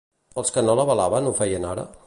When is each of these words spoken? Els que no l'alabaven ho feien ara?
Els 0.41 0.53
que 0.55 0.63
no 0.69 0.75
l'alabaven 0.79 1.29
ho 1.33 1.37
feien 1.43 1.73
ara? 1.77 1.89